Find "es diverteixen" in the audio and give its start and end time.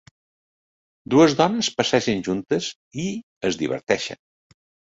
3.51-4.25